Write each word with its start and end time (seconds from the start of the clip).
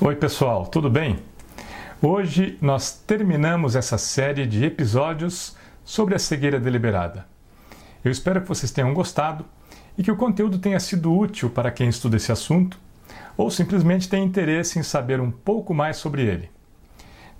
Oi, 0.00 0.16
pessoal, 0.16 0.66
tudo 0.66 0.90
bem? 0.90 1.20
Hoje 2.02 2.58
nós 2.60 2.90
terminamos 3.06 3.76
essa 3.76 3.96
série 3.96 4.44
de 4.44 4.64
episódios 4.64 5.56
sobre 5.84 6.16
a 6.16 6.18
cegueira 6.18 6.58
deliberada. 6.58 7.24
Eu 8.04 8.10
espero 8.10 8.42
que 8.42 8.48
vocês 8.48 8.72
tenham 8.72 8.92
gostado 8.92 9.44
e 9.96 10.02
que 10.02 10.10
o 10.10 10.16
conteúdo 10.16 10.58
tenha 10.58 10.80
sido 10.80 11.16
útil 11.16 11.48
para 11.48 11.70
quem 11.70 11.88
estuda 11.88 12.16
esse 12.16 12.32
assunto 12.32 12.76
ou 13.36 13.52
simplesmente 13.52 14.08
tem 14.08 14.24
interesse 14.24 14.80
em 14.80 14.82
saber 14.82 15.20
um 15.20 15.30
pouco 15.30 15.72
mais 15.72 15.96
sobre 15.96 16.22
ele. 16.22 16.50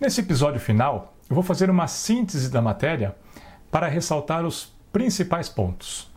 Nesse 0.00 0.20
episódio 0.20 0.60
final, 0.60 1.12
eu 1.28 1.34
vou 1.34 1.42
fazer 1.42 1.68
uma 1.68 1.88
síntese 1.88 2.48
da 2.48 2.62
matéria 2.62 3.16
para 3.68 3.88
ressaltar 3.88 4.46
os 4.46 4.72
principais 4.92 5.48
pontos. 5.48 6.08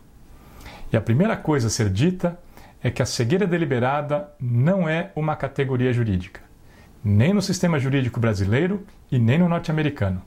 E 0.92 0.96
a 0.96 1.00
primeira 1.00 1.36
coisa 1.36 1.66
a 1.66 1.70
ser 1.70 1.90
dita 1.90 2.38
é 2.82 2.90
que 2.90 3.02
a 3.02 3.06
cegueira 3.06 3.46
deliberada 3.46 4.32
não 4.40 4.88
é 4.88 5.10
uma 5.16 5.34
categoria 5.34 5.92
jurídica, 5.92 6.40
nem 7.02 7.32
no 7.32 7.42
sistema 7.42 7.78
jurídico 7.78 8.20
brasileiro 8.20 8.86
e 9.10 9.18
nem 9.18 9.38
no 9.38 9.48
norte-americano. 9.48 10.22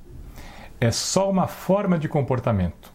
É 0.79 0.91
só 0.91 1.29
uma 1.29 1.47
forma 1.47 1.97
de 1.97 2.07
comportamento. 2.07 2.91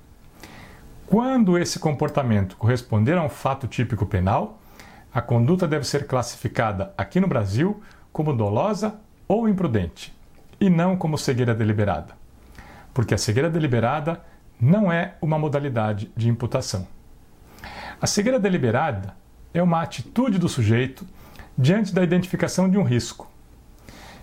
Quando 1.06 1.56
esse 1.56 1.78
comportamento 1.78 2.56
corresponder 2.56 3.16
a 3.16 3.22
um 3.22 3.28
fato 3.28 3.66
típico 3.66 4.04
penal, 4.04 4.60
a 5.14 5.22
conduta 5.22 5.66
deve 5.66 5.86
ser 5.86 6.06
classificada 6.06 6.92
aqui 6.98 7.20
no 7.20 7.28
Brasil 7.28 7.80
como 8.12 8.32
dolosa 8.32 8.98
ou 9.28 9.48
imprudente, 9.48 10.14
e 10.60 10.68
não 10.68 10.96
como 10.96 11.16
cegueira 11.16 11.54
deliberada. 11.54 12.14
Porque 12.92 13.14
a 13.14 13.18
cegueira 13.18 13.48
deliberada 13.48 14.20
não 14.60 14.90
é 14.90 15.14
uma 15.20 15.38
modalidade 15.38 16.10
de 16.16 16.28
imputação. 16.28 16.86
A 18.00 18.06
cegueira 18.06 18.38
deliberada 18.38 19.14
é 19.58 19.62
uma 19.62 19.80
atitude 19.80 20.38
do 20.38 20.48
sujeito 20.48 21.06
diante 21.56 21.94
da 21.94 22.02
identificação 22.02 22.68
de 22.68 22.76
um 22.76 22.82
risco. 22.82 23.30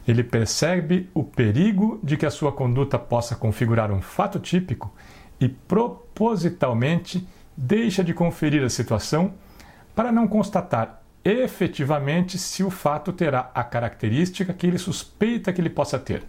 Ele 0.07 0.23
percebe 0.23 1.09
o 1.13 1.23
perigo 1.23 1.99
de 2.03 2.17
que 2.17 2.25
a 2.25 2.31
sua 2.31 2.51
conduta 2.51 2.99
possa 2.99 3.35
configurar 3.35 3.91
um 3.91 4.01
fato 4.01 4.39
típico 4.39 4.93
e 5.39 5.49
propositalmente 5.49 7.27
deixa 7.57 8.03
de 8.03 8.13
conferir 8.13 8.63
a 8.63 8.69
situação 8.69 9.33
para 9.95 10.11
não 10.11 10.27
constatar 10.27 11.01
efetivamente 11.25 12.37
se 12.37 12.63
o 12.63 12.69
fato 12.69 13.11
terá 13.11 13.49
a 13.55 13.63
característica 13.63 14.53
que 14.53 14.67
ele 14.67 14.77
suspeita 14.77 15.51
que 15.51 15.61
ele 15.61 15.69
possa 15.69 15.97
ter. 15.97 16.23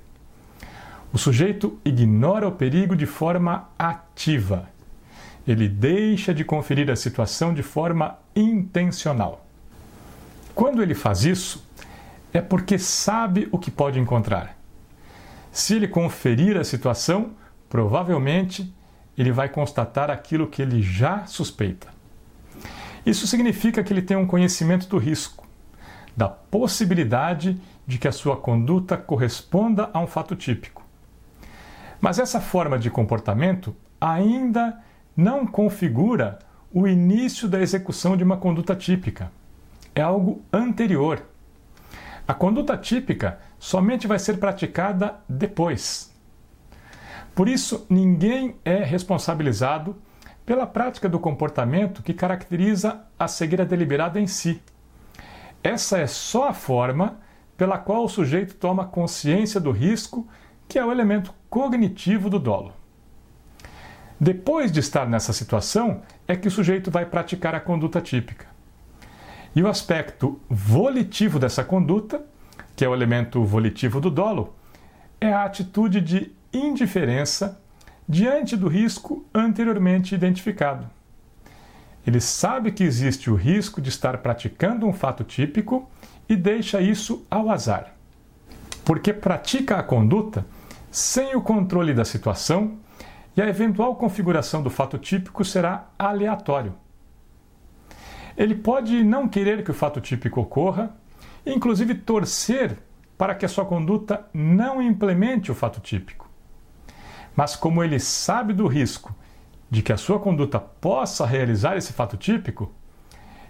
O 1.12 1.18
sujeito 1.18 1.78
ignora 1.84 2.48
o 2.48 2.52
perigo 2.52 2.96
de 2.96 3.06
forma 3.06 3.68
ativa 3.78 4.68
ele 5.46 5.68
deixa 5.68 6.32
de 6.32 6.44
conferir 6.44 6.90
a 6.90 6.96
situação 6.96 7.52
de 7.52 7.62
forma 7.62 8.18
intencional. 8.34 9.46
Quando 10.54 10.82
ele 10.82 10.94
faz 10.94 11.24
isso, 11.24 11.66
é 12.32 12.40
porque 12.40 12.78
sabe 12.78 13.48
o 13.50 13.58
que 13.58 13.70
pode 13.70 13.98
encontrar. 13.98 14.56
Se 15.52 15.74
ele 15.74 15.86
conferir 15.86 16.56
a 16.56 16.64
situação, 16.64 17.32
provavelmente 17.68 18.74
ele 19.16 19.30
vai 19.30 19.48
constatar 19.48 20.10
aquilo 20.10 20.48
que 20.48 20.60
ele 20.60 20.82
já 20.82 21.26
suspeita. 21.26 21.88
Isso 23.06 23.26
significa 23.26 23.82
que 23.82 23.92
ele 23.92 24.02
tem 24.02 24.16
um 24.16 24.26
conhecimento 24.26 24.88
do 24.88 24.98
risco, 24.98 25.46
da 26.16 26.28
possibilidade 26.28 27.60
de 27.86 27.98
que 27.98 28.08
a 28.08 28.12
sua 28.12 28.36
conduta 28.36 28.96
corresponda 28.96 29.90
a 29.92 30.00
um 30.00 30.06
fato 30.06 30.34
típico. 30.34 30.82
Mas 32.00 32.18
essa 32.18 32.40
forma 32.40 32.78
de 32.78 32.90
comportamento 32.90 33.76
ainda 34.00 34.78
não 35.16 35.46
configura 35.46 36.38
o 36.76 36.88
início 36.88 37.46
da 37.46 37.60
execução 37.60 38.16
de 38.16 38.24
uma 38.24 38.36
conduta 38.36 38.74
típica. 38.74 39.30
É 39.94 40.02
algo 40.02 40.42
anterior. 40.52 41.24
A 42.26 42.34
conduta 42.34 42.76
típica 42.76 43.38
somente 43.60 44.08
vai 44.08 44.18
ser 44.18 44.38
praticada 44.38 45.20
depois. 45.28 46.12
Por 47.32 47.48
isso, 47.48 47.86
ninguém 47.88 48.56
é 48.64 48.82
responsabilizado 48.82 49.96
pela 50.44 50.66
prática 50.66 51.08
do 51.08 51.20
comportamento 51.20 52.02
que 52.02 52.12
caracteriza 52.12 53.04
a 53.16 53.28
cegueira 53.28 53.64
deliberada 53.64 54.20
em 54.20 54.26
si. 54.26 54.60
Essa 55.62 55.98
é 55.98 56.08
só 56.08 56.48
a 56.48 56.52
forma 56.52 57.20
pela 57.56 57.78
qual 57.78 58.04
o 58.04 58.08
sujeito 58.08 58.56
toma 58.56 58.84
consciência 58.84 59.60
do 59.60 59.70
risco, 59.70 60.26
que 60.66 60.76
é 60.76 60.84
o 60.84 60.90
elemento 60.90 61.32
cognitivo 61.48 62.28
do 62.28 62.40
dolo. 62.40 62.72
Depois 64.24 64.72
de 64.72 64.80
estar 64.80 65.06
nessa 65.06 65.34
situação, 65.34 66.00
é 66.26 66.34
que 66.34 66.48
o 66.48 66.50
sujeito 66.50 66.90
vai 66.90 67.04
praticar 67.04 67.54
a 67.54 67.60
conduta 67.60 68.00
típica. 68.00 68.46
E 69.54 69.62
o 69.62 69.68
aspecto 69.68 70.40
volitivo 70.48 71.38
dessa 71.38 71.62
conduta, 71.62 72.24
que 72.74 72.86
é 72.86 72.88
o 72.88 72.94
elemento 72.94 73.44
volitivo 73.44 74.00
do 74.00 74.10
dolo, 74.10 74.54
é 75.20 75.30
a 75.30 75.44
atitude 75.44 76.00
de 76.00 76.32
indiferença 76.54 77.60
diante 78.08 78.56
do 78.56 78.66
risco 78.66 79.26
anteriormente 79.34 80.14
identificado. 80.14 80.88
Ele 82.06 82.18
sabe 82.18 82.72
que 82.72 82.82
existe 82.82 83.30
o 83.30 83.34
risco 83.34 83.78
de 83.78 83.90
estar 83.90 84.16
praticando 84.22 84.86
um 84.86 84.92
fato 84.94 85.22
típico 85.22 85.86
e 86.26 86.34
deixa 86.34 86.80
isso 86.80 87.26
ao 87.30 87.50
azar. 87.50 87.94
Porque 88.86 89.12
pratica 89.12 89.76
a 89.76 89.82
conduta 89.82 90.46
sem 90.90 91.36
o 91.36 91.42
controle 91.42 91.92
da 91.92 92.06
situação 92.06 92.82
e 93.36 93.42
a 93.42 93.48
eventual 93.48 93.96
configuração 93.96 94.62
do 94.62 94.70
fato 94.70 94.98
típico 94.98 95.44
será 95.44 95.88
aleatório. 95.98 96.74
Ele 98.36 98.54
pode 98.54 99.02
não 99.04 99.28
querer 99.28 99.64
que 99.64 99.70
o 99.70 99.74
fato 99.74 100.00
típico 100.00 100.40
ocorra, 100.40 100.94
inclusive 101.46 101.94
torcer 101.94 102.78
para 103.16 103.34
que 103.34 103.44
a 103.44 103.48
sua 103.48 103.64
conduta 103.64 104.26
não 104.32 104.82
implemente 104.82 105.50
o 105.50 105.54
fato 105.54 105.80
típico. 105.80 106.28
Mas 107.34 107.56
como 107.56 107.82
ele 107.82 107.98
sabe 107.98 108.52
do 108.52 108.66
risco 108.66 109.14
de 109.70 109.82
que 109.82 109.92
a 109.92 109.96
sua 109.96 110.18
conduta 110.18 110.60
possa 110.60 111.26
realizar 111.26 111.76
esse 111.76 111.92
fato 111.92 112.16
típico 112.16 112.72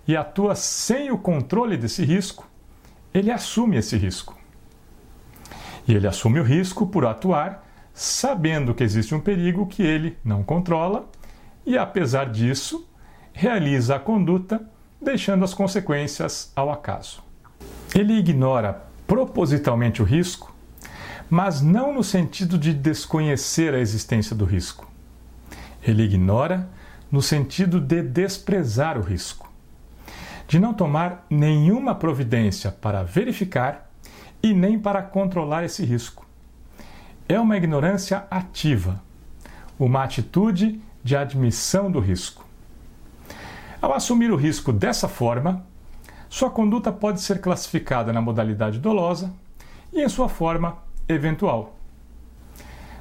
e 0.07 0.17
atua 0.17 0.55
sem 0.55 1.11
o 1.11 1.19
controle 1.19 1.77
desse 1.77 2.05
risco, 2.05 2.47
ele 3.13 3.31
assume 3.31 3.77
esse 3.77 3.97
risco. 3.97 4.39
E 5.87 5.95
ele 5.95 6.07
assume 6.07 6.41
o 6.41 6.45
risco 6.45 6.87
por 6.87 7.07
atuar 7.07 7.64
sabendo 7.95 8.75
que 8.75 8.83
existe 8.83 9.15
um 9.15 9.21
perigo 9.21 9.67
que 9.67 9.83
ele 9.83 10.19
não 10.25 10.43
controla 10.43 11.09
e, 11.65 11.79
apesar 11.79 12.29
disso, 12.29 12.87
realiza 13.33 13.95
a 13.95 14.01
conduta, 14.01 14.69
deixando 15.01 15.45
as 15.45 15.55
consequências 15.55 16.53
ao 16.57 16.71
acaso. 16.71 17.23
Ele 17.95 18.15
ignora 18.15 18.83
propositalmente 19.07 20.03
o 20.03 20.05
risco, 20.05 20.53
mas 21.31 21.63
não 21.63 21.95
no 21.95 22.03
sentido 22.03 22.59
de 22.59 22.75
desconhecer 22.75 23.73
a 23.73 23.79
existência 23.79 24.35
do 24.35 24.45
risco. 24.45 24.91
Ele 25.81 26.03
ignora 26.03 26.69
no 27.13 27.23
sentido 27.23 27.81
de 27.81 28.03
desprezar 28.03 28.99
o 28.99 29.03
risco, 29.03 29.49
de 30.49 30.59
não 30.59 30.75
tomar 30.75 31.25
nenhuma 31.31 31.95
providência 31.95 32.73
para 32.73 33.05
verificar 33.05 33.89
e 34.43 34.53
nem 34.53 34.79
para 34.79 35.01
controlar 35.01 35.65
esse 35.65 35.85
risco 35.85 36.24
é 37.29 37.39
uma 37.41 37.57
ignorância 37.57 38.27
ativa, 38.31 39.03
uma 39.79 40.05
atitude 40.05 40.81
de 41.03 41.17
admissão 41.17 41.91
do 41.91 42.01
risco. 42.01 42.45
Ao 43.81 43.93
assumir 43.93 44.31
o 44.31 44.37
risco 44.37 44.73
dessa 44.73 45.09
forma, 45.09 45.65
sua 46.29 46.51
conduta 46.51 46.93
pode 46.93 47.21
ser 47.21 47.41
classificada 47.41 48.13
na 48.13 48.21
modalidade 48.21 48.79
dolosa 48.79 49.33
e 49.93 50.03
em 50.03 50.09
sua 50.09 50.29
forma 50.29 50.79
eventual. 51.09 51.77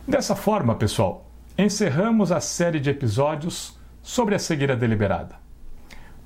Dessa 0.08 0.36
forma, 0.36 0.76
pessoal, 0.76 1.26
encerramos 1.58 2.32
a 2.32 2.40
série 2.40 2.80
de 2.80 2.90
episódios 2.90 3.78
sobre 4.02 4.36
a 4.36 4.40
cegueira 4.40 4.76
deliberada. 4.76 5.36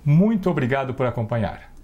Muito 0.04 0.50
obrigado 0.50 0.94
por 0.94 1.06
acompanhar. 1.06 1.77